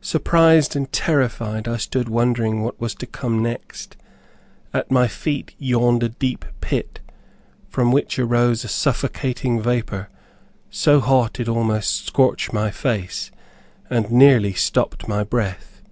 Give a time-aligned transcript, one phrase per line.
[0.00, 3.96] Surprised and terrified, I stood wondering what was to come next.
[4.72, 7.00] At my feet yawned a deep pit,
[7.68, 10.08] from which, arose a suffocating vapor,
[10.70, 13.32] so hot, it almost scorched my face
[13.90, 15.82] and nearly stopped my breath.